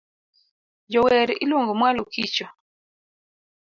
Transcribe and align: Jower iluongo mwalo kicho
Jower 0.91 1.29
iluongo 1.43 1.71
mwalo 1.79 2.01
kicho 2.13 2.47